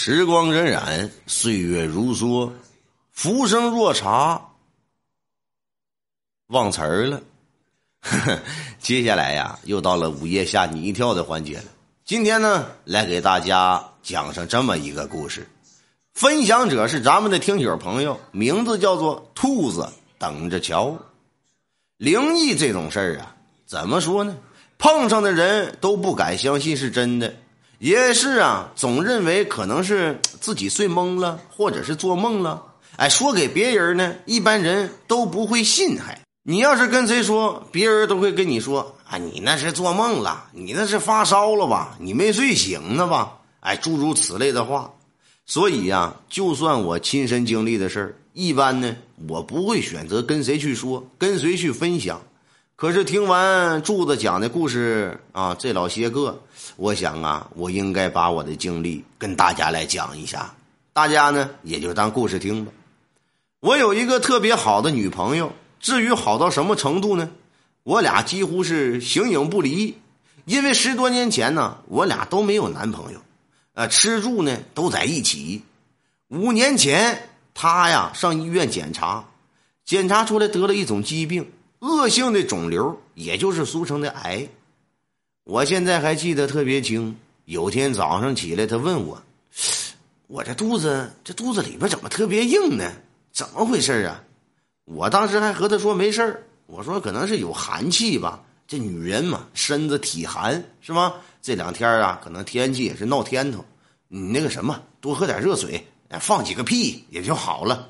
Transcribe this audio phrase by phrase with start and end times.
[0.00, 2.52] 时光荏苒，岁月如梭，
[3.10, 4.40] 浮生若茶，
[6.46, 7.20] 忘词儿了。
[8.78, 11.64] 接下来呀，又到了午夜吓你一跳的环节了。
[12.04, 15.48] 今天呢，来给大家讲上这么一个故事。
[16.14, 20.96] 分享者是咱们的听友朋友，名字叫做兔子等着瞧。
[21.96, 23.34] 灵异这种事儿啊，
[23.66, 24.36] 怎么说呢？
[24.78, 27.34] 碰上的人都不敢相信是真的。
[27.78, 32.60] 也是啊，总认为可能是自己睡懵了，或者是做梦了。
[32.96, 35.96] 哎，说给别人呢，一般人都不会信。
[35.96, 41.96] 还你要是跟谁说，别人都会跟你说：“啊，你那是做梦了，你那是发烧了吧？
[42.00, 44.90] 你没睡醒呢吧？”哎，诸如此类的话。
[45.46, 48.96] 所以呀，就算我亲身经历的事儿，一般呢，
[49.28, 52.20] 我不会选择跟谁去说，跟谁去分享。
[52.78, 56.40] 可是听完柱子讲的故事啊，这老些个，
[56.76, 60.54] 我想啊，我应该把我的经历跟大家来讲一下，
[60.92, 62.70] 大家呢也就当故事听吧。
[63.58, 67.28] 我有一个特别好的女朋友，至于好到什么程度呢？
[67.82, 69.98] 我俩几乎是形影不离，
[70.44, 73.20] 因为十多年前呢，我俩都没有男朋友，
[73.74, 75.64] 呃，吃住呢都在一起。
[76.28, 79.24] 五年前，她呀上医院检查，
[79.84, 81.50] 检查出来得了一种疾病。
[81.80, 84.48] 恶性的肿瘤，也就是俗称的癌，
[85.44, 87.16] 我现在还记得特别清。
[87.44, 89.22] 有天早上起来，他问我
[90.26, 92.92] ：“我这肚子，这肚子里边怎么特别硬呢？
[93.32, 94.22] 怎么回事啊？”
[94.84, 98.42] 我当时还和他说没事我说可能是有寒气吧。
[98.66, 101.14] 这女人嘛，身子体寒是吗？
[101.40, 103.64] 这两天啊，可能天气也是闹天头。
[104.08, 105.86] 你那个什么，多喝点热水，
[106.20, 107.88] 放几个屁也就好了。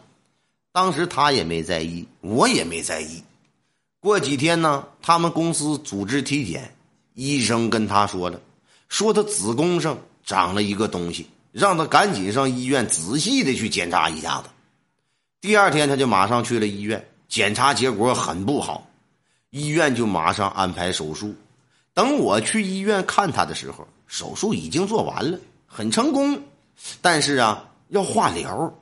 [0.73, 3.23] 当时他也没在意，我也没在意。
[4.09, 6.75] 过几天呢，他们公司组织体检，
[7.13, 8.41] 医生跟他说了，
[8.89, 14.49] 说他子宫上长了一个东西，让他赶紧上医院仔细的去检查一下子。
[15.43, 18.89] 第二天他就马上去了医院，检查结果很不好，
[19.51, 21.35] 医院就马上安排手术。
[21.93, 26.41] 等我去医院看他的时候，手术已经做完了，很成功，
[27.03, 28.73] 但是啊，要化疗。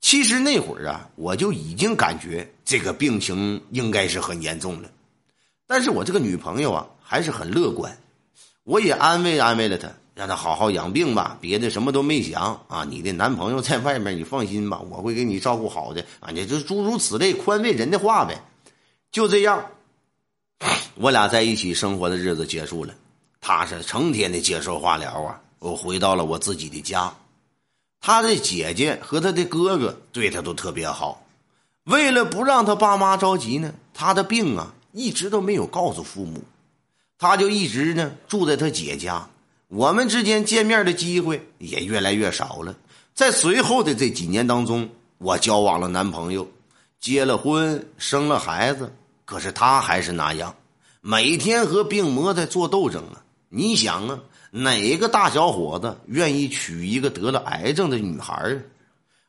[0.00, 4.90] 其实那会儿啊，我就已经感觉这个病情应该是很严重了，
[5.66, 7.96] 但是我这个女朋友啊还是很乐观，
[8.64, 12.84] 我也安慰安慰了她，让她好好养病吧，别的什么都没想啊。
[12.88, 16.30] 你的男朋友在外面，你放心吧，我会给你照顾好的啊。
[16.32, 18.42] 你就诸如此类宽慰人的话呗。
[19.12, 19.66] 就这样，
[20.94, 22.94] 我俩在一起生活的日子结束了，
[23.40, 25.40] 她是成天的接受化疗啊。
[25.58, 27.14] 我回到了我自己的家。
[28.00, 31.22] 他的姐姐和他的哥哥对他都特别好，
[31.84, 36.42] 为了不让他爸妈着急呢，他的病啊一直都没有告诉父母，
[37.18, 39.28] 他就一直呢住在他姐家，
[39.68, 42.74] 我们之间见面的机会也越来越少了。
[43.14, 44.88] 在随后的这几年当中，
[45.18, 46.50] 我交往了男朋友，
[47.00, 48.90] 结了婚，生了孩子，
[49.26, 50.56] 可是他还是那样，
[51.02, 53.20] 每天和病魔在做斗争啊！
[53.50, 54.18] 你想啊。
[54.50, 58.58] 哪个大小伙子愿意娶一个得了癌症的女孩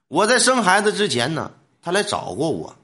[0.08, 1.52] 我在生孩子之前呢，
[1.82, 2.76] 他来找过我，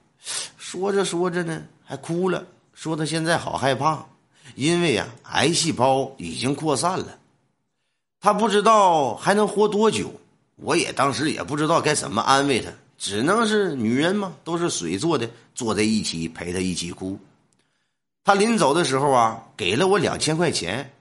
[0.57, 4.05] 说着说着呢，还哭了，说他现在好害怕，
[4.55, 7.17] 因为呀，癌细胞已经扩散了，
[8.21, 10.11] 他不知道还能活多久。
[10.55, 17.19] 我也当时也不知道该怎么安慰他，只能是女人嘛，都是水做的，坐在一起陪他一起哭。
[18.23, 20.93] 他临走的时候啊，给了我两千块钱。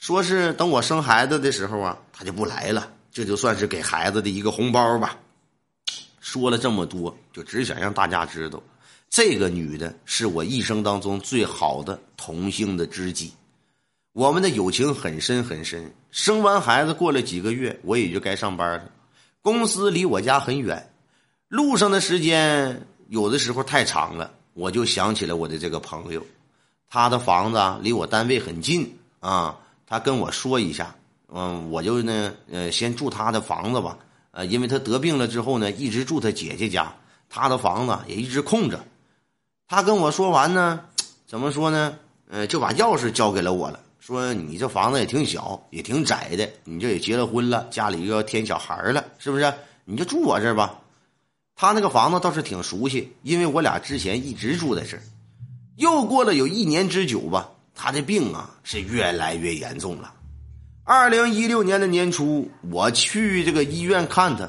[0.00, 5.14] 说是等我生孩子的时候啊，他就不来了，这就算是给孩子的一个红包吧。
[6.20, 8.62] 说了这么多，就只想让大家知道，
[9.10, 13.30] 这个女的是我一生当中最好的同性的知己，
[14.14, 15.92] 我们的友情很深很深。
[16.10, 18.90] 生完孩子过了几个月，我也就该上班了，
[19.42, 20.90] 公司离我家很远，
[21.48, 26.24] 路上的时间有的时候太长了，我就想起了我的这个朋友，
[26.88, 29.58] 他的房子离我单位很近啊。
[29.90, 30.94] 他跟我说一下，
[31.34, 33.98] 嗯，我就呢，呃，先住他的房子吧，
[34.30, 36.94] 呃，因为他得病了之后呢，一直住他姐姐家，
[37.28, 38.84] 他的房子也一直空着。
[39.66, 40.80] 他跟我说完呢，
[41.26, 41.98] 怎么说呢？
[42.28, 49.52] 呃，就把钥匙交给了我了，说你这房子也挺小，也挺窄的，你这也结了婚了，家里又要添小孩了，是不是？
[49.84, 50.78] 你就住我这儿吧。
[51.56, 55.02] 他那个房子倒是挺熟悉，因为我俩之前一直住在这儿。
[55.74, 57.50] 又过了有一年之久吧。
[57.82, 60.12] 他的病啊是越来越严重了。
[60.84, 64.46] 二零一六年的年初，我去这个医院看他，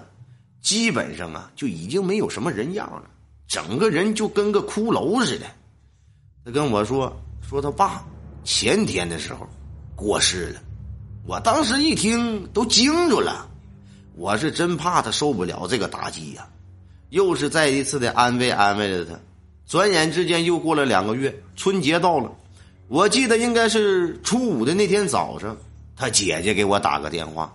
[0.62, 3.04] 基本上啊就已经没有什么人样了，
[3.48, 5.46] 整个人就跟个骷髅似的。
[6.44, 8.04] 他跟我说说他爸
[8.44, 9.48] 前天的时候
[9.96, 10.62] 过世了，
[11.26, 13.48] 我当时一听都惊住了。
[14.18, 16.46] 我是真怕他受不了这个打击呀，
[17.12, 19.18] 又是再一次的安慰安慰了他。
[19.66, 22.30] 转眼之间又过了两个月，春节到了，
[22.92, 25.56] 我记得应该是初五的那天早上，
[25.96, 27.50] 他姐姐给我打个电话，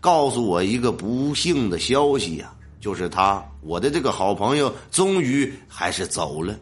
[0.00, 6.58] 告诉我一个不幸的消息呀，就是他我的这个好朋友终于还是走了。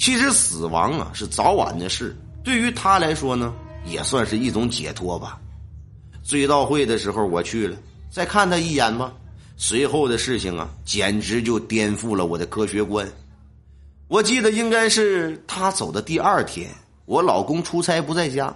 [0.00, 3.54] 其实死亡啊是早晚的事，对于他来说呢，
[3.86, 5.38] 也算是一种解脱吧。
[6.24, 7.76] 追悼会的时候我去了，
[8.10, 9.12] 再看他一眼吧。
[9.56, 13.08] 随后的事情啊，简直就颠覆了我的科学观。
[14.08, 16.68] 我记得应该是他走的第二天，
[17.08, 18.54] 我老公出差不在家，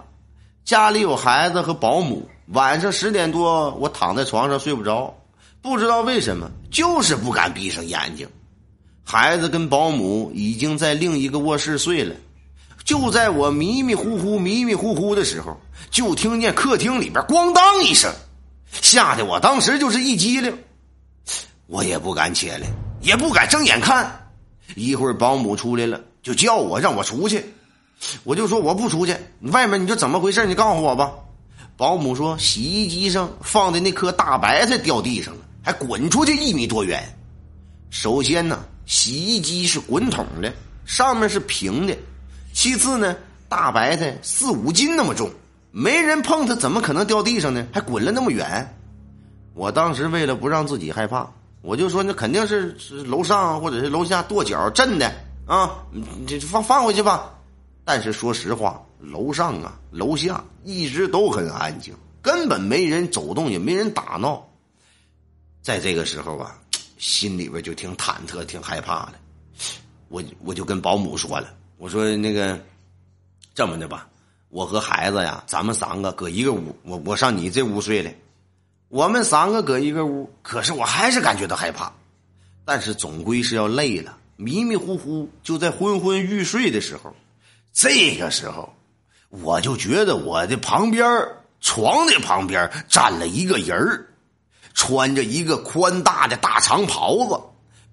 [0.63, 2.29] 家里有孩子和保姆。
[2.49, 5.11] 晚上十点多，我躺在床上睡不着，
[5.59, 8.29] 不知道为什么，就是不敢闭上眼睛。
[9.03, 12.15] 孩子跟保姆已经在另一个卧室睡了。
[12.85, 15.59] 就在我迷迷糊糊、迷迷糊糊的时候，
[15.89, 18.13] 就听见客厅里边咣当一声，
[18.69, 20.55] 吓得我当时就是一激灵，
[21.65, 22.67] 我也不敢起来，
[23.01, 24.29] 也不敢睁眼看。
[24.75, 27.43] 一会儿保姆出来了，就叫我让我出去，
[28.23, 29.15] 我就说我不出去。
[29.51, 30.45] 外面你就怎么回事？
[30.45, 31.11] 你告诉我吧。
[31.75, 37.03] 保姆说洗衣机上放的那颗大白菜掉地上了，还滚出去一米多远。
[37.89, 40.53] 首先呢，洗衣机是滚筒的，
[40.85, 41.95] 上面是平的；
[42.53, 43.15] 其次呢，
[43.49, 45.29] 大白菜四五斤那么重，
[45.71, 47.65] 没人碰它，怎么可能掉地上呢？
[47.73, 48.77] 还滚了那么远。
[49.55, 51.27] 我当时为了不让自己害怕。
[51.61, 55.09] 我就说，那肯定是是楼上或者是楼下跺脚震的
[55.45, 55.71] 啊！
[55.91, 57.33] 你这放放回去吧。
[57.85, 64.47] 但是说实话，楼上啊、楼下一直都很安静，根本没人走动，也没人打闹。
[65.61, 66.57] 在这个时候啊，
[66.97, 69.13] 心里边就挺忐忑、挺害怕的。
[70.07, 72.59] 我我就跟保姆说了，我说那个
[73.53, 74.07] 这么的吧，
[74.49, 78.15] 我和孩子呀，咱们三个搁一个屋，我我上你这屋睡来。
[78.89, 81.91] 我们三个搁一个屋，可是我还是感觉到害怕，
[82.63, 87.15] 但是总归是要累了，迷迷糊糊就在昏昏欲睡的时候，
[87.73, 88.71] 这个时候，
[89.29, 91.03] 我就觉得我的旁边
[91.59, 94.05] 床的旁边站了一个人，
[94.73, 97.39] 穿着一个宽大的大长袍子，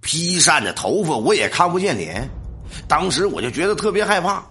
[0.00, 2.28] 披散的头发我也看不见脸，
[2.86, 4.44] 当时我就觉得特别害怕，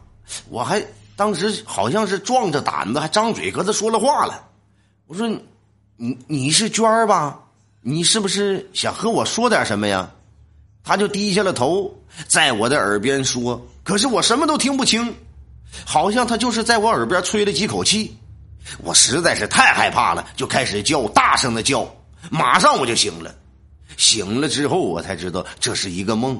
[0.49, 0.83] 我还
[1.15, 4.43] 当时好像是壮着胆子还张嘴和他说了话了，
[5.05, 5.29] 我说。
[6.01, 7.37] 你你是娟儿吧？
[7.81, 10.09] 你是不是想和我说点什么呀？
[10.81, 11.93] 他就低下了头，
[12.25, 13.61] 在我的耳边说。
[13.89, 15.15] 可是我什么都听不清，
[15.83, 18.15] 好像他就是在我耳边吹了几口气。
[18.83, 21.91] 我实在是太害怕了，就开始叫，大声的叫。
[22.29, 23.33] 马上我就醒了。
[23.97, 26.39] 醒了之后，我才知道这是一个梦。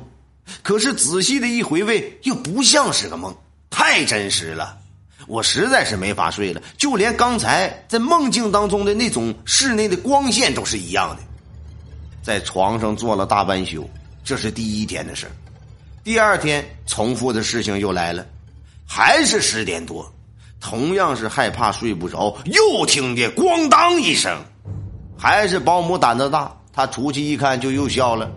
[0.61, 3.35] 可是仔细的一回味，又不像是个梦，
[3.71, 4.77] 太真实了。
[5.25, 11.23] 我实在是没法睡了，就连刚才在梦境当中的那种室内的光线都是一样的，
[12.21, 13.89] 在床上坐了大半宿，
[14.23, 15.25] 这是第一天的事
[16.09, 18.25] 第二天，重复的事情又来了，
[18.83, 20.11] 还是十点多，
[20.59, 24.35] 同样是害怕睡不着，又听见咣当一声，
[25.15, 28.27] 还是保姆胆子大，他出去一看就又笑了，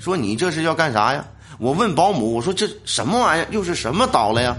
[0.00, 1.24] 说：“你这是要干啥呀？”
[1.60, 3.46] 我问保姆：“我说这什么玩意儿？
[3.52, 4.56] 又是什么倒了呀？”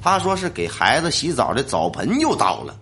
[0.00, 2.74] 他说是给孩子洗澡的澡盆又倒了，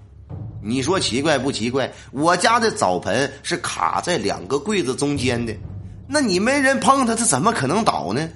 [0.62, 1.92] 你说奇怪不奇怪？
[2.12, 5.52] 我家的澡盆是卡在两个柜子中间的，
[6.06, 8.28] 那你没人碰它，它怎么可能倒呢？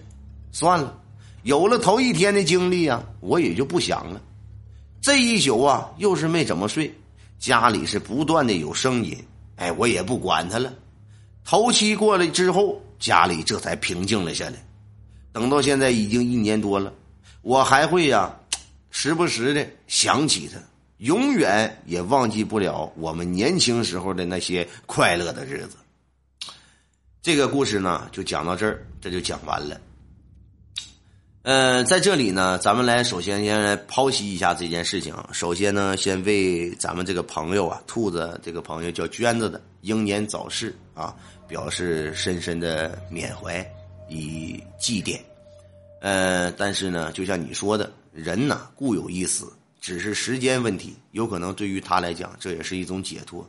[0.52, 0.96] 算了，
[1.42, 4.20] 有了头一天的经历啊，我也就不想了。
[5.00, 6.94] 这一宿啊，又是没怎么睡，
[7.38, 9.16] 家里是不断的有声音，
[9.56, 10.72] 哎，我也不管他了。
[11.44, 14.64] 头七过了之后，家里这才平静了下来。
[15.32, 16.92] 等到现在已经一年多了，
[17.40, 18.38] 我还会呀。
[18.94, 20.60] 时不时的想起他，
[20.98, 25.78] 永远也忘记不了我们年轻时候的那些快乐的日子。
[27.22, 29.80] 这个故事呢，就讲到这儿，这就讲完了。
[31.44, 35.12] 嗯，在这里呢，咱们来首先先来剖析一下这件事情。
[35.32, 41.12] 首先呢，先为咱们这个朋友啊，兔子这个朋友叫娟子的英年早逝啊，
[41.48, 43.58] 表示深深的缅怀
[44.08, 45.18] 以祭奠。
[46.00, 47.92] 呃，但是呢，就像你说的。
[48.12, 50.94] 人呐，固有一死，只是时间问题。
[51.12, 53.44] 有可能对于他来讲，这也是一种解脱。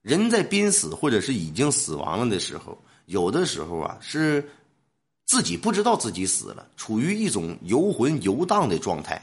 [0.00, 4.48] 人在濒死或者是已经死亡了的时候，有的时候啊，是
[5.26, 9.20] 自己不知道自己死了，处于一种游魂游荡的状态。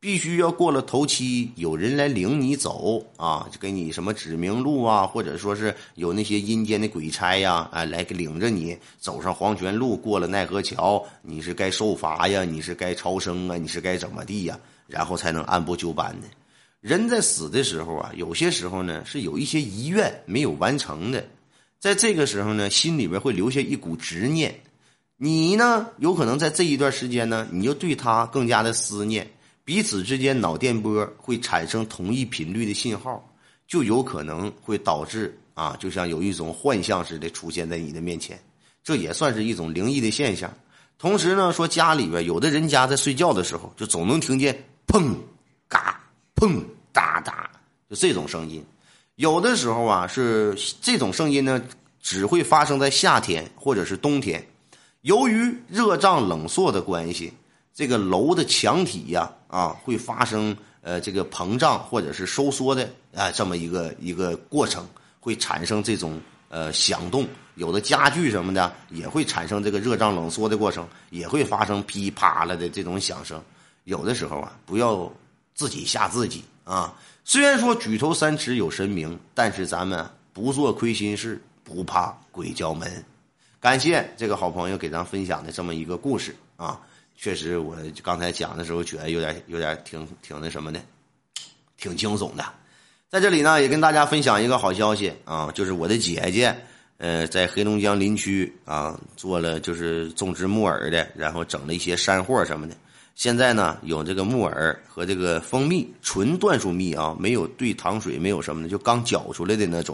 [0.00, 16.26] 必须要过了头七，有人来领你走啊，给你什么指明路啊，或者说是有那些阴间的鬼差呀，啊，来领着你走上黄泉路，过了奈何桥，你是该受罚呀，你是该超生啊，你是该怎么地呀，然后才能按部就班的。
[16.80, 21.24] 人在死的时候啊，有些时候呢是有一些遗愿没有完成的，
[21.78, 24.52] 在这个时候呢，心里边会留下一股执念。
[25.24, 29.24] 你呢，有可能在这一段时间呢，你就对他更加的思念，
[29.64, 33.24] 彼此之间脑电波会产生同一频率的信号，
[33.68, 38.36] 就有可能会导致啊，就像有一种幻象似的出现在你的面前，
[38.82, 40.52] 这也算是一种灵异的现象。
[40.98, 44.52] 同时呢，说家里边有的人家在睡觉的时候，就总能听见
[44.88, 45.14] 砰、
[45.68, 46.00] 嘎、
[46.34, 46.60] 砰、
[46.92, 47.48] 哒哒，
[47.88, 48.60] 就这种声音。
[49.14, 51.62] 有的时候啊，是这种声音呢，
[52.00, 54.44] 只会发生在夏天或者是冬天。
[55.02, 57.32] 由于热胀冷缩的关系，
[57.74, 64.86] 这个楼的墙体呀，啊，会发生呃这个膨胀或者是收缩的啊这么一个一个过程，
[65.18, 67.26] 会产生这种呃响动。
[67.56, 73.42] 有的家具什么的也会产生这个热胀冷缩的过程，也会发生噼啪了的这种响声。
[73.84, 75.12] 有的时候啊，不要
[75.52, 76.94] 自己吓自己啊。
[77.24, 83.04] 虽然说举头三尺有神明，但是咱们不做亏心事，不怕鬼叫门。
[83.62, 86.80] 感谢这个好朋友给咱分享的这么一个故事啊，
[87.16, 90.80] 确实我刚才讲的时候觉得有点有点挺挺那什么的，
[91.76, 92.44] 挺惊悚的。
[93.08, 96.52] 在这里呢，也跟大家分享一个好消息啊，就是我的姐姐，
[96.98, 102.74] 呃，在黑龙江林区啊做了就是种植木耳的，然后整了一些山货什么的。
[103.14, 109.90] 现在呢，有这个木耳和这个蜂蜜，纯椴树蜜啊，没有兑糖水，没有什么的，就刚搅出来的那种。